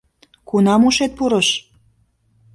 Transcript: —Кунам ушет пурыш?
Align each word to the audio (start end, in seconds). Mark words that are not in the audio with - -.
—Кунам 0.49 0.81
ушет 0.87 1.11
пурыш? 1.17 1.49